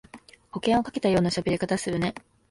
[0.51, 2.15] 保険をかけたようなしゃべり方するね